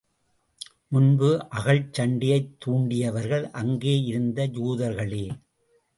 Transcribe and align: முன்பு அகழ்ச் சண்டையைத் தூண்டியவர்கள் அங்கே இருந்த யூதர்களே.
முன்பு 0.87 1.29
அகழ்ச் 1.55 1.91
சண்டையைத் 1.91 2.49
தூண்டியவர்கள் 2.59 3.45
அங்கே 3.51 4.01
இருந்த 4.01 4.47
யூதர்களே. 4.47 5.23